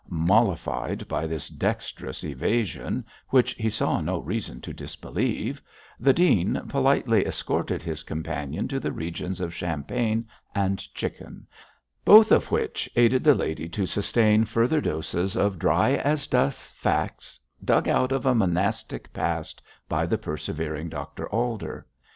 [0.09, 5.61] Mollified by this dexterous evasion, which he saw no reason to disbelieve,
[5.99, 11.45] the dean politely escorted his companion to the regions of champagne and chicken,
[12.03, 17.39] both of which aided the lady to sustain further doses of dry as dust facts
[17.63, 21.85] dug out of a monastic past by the persevering Dr Alder.